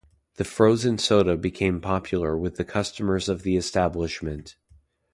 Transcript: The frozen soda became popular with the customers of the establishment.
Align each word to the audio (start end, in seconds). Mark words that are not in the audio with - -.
The 0.37 0.43
frozen 0.43 0.97
soda 0.97 1.37
became 1.37 1.79
popular 1.79 2.35
with 2.35 2.55
the 2.55 2.65
customers 2.65 3.29
of 3.29 3.43
the 3.43 3.55
establishment. 3.55 4.55